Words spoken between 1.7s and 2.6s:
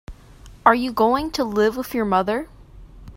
with your mother?